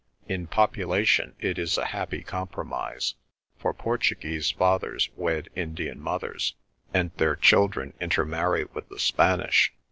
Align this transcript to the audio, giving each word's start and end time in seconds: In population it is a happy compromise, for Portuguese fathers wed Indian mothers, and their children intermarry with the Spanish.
In 0.27 0.47
population 0.47 1.35
it 1.39 1.59
is 1.59 1.77
a 1.77 1.85
happy 1.85 2.23
compromise, 2.23 3.13
for 3.59 3.71
Portuguese 3.71 4.49
fathers 4.49 5.11
wed 5.15 5.49
Indian 5.55 5.99
mothers, 5.99 6.55
and 6.91 7.11
their 7.17 7.35
children 7.35 7.93
intermarry 8.01 8.63
with 8.73 8.89
the 8.89 8.97
Spanish. 8.97 9.71